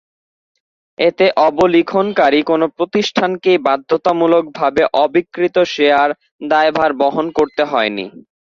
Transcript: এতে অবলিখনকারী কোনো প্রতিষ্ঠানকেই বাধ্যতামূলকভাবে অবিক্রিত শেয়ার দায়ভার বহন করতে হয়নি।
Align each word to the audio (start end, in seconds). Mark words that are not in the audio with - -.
এতে 0.97 1.25
অবলিখনকারী 1.47 2.39
কোনো 2.43 2.65
প্রতিষ্ঠানকেই 2.77 3.57
বাধ্যতামূলকভাবে 3.67 4.81
অবিক্রিত 5.01 5.57
শেয়ার 5.73 6.09
দায়ভার 6.49 6.91
বহন 7.01 7.25
করতে 7.37 7.63
হয়নি। 7.71 8.05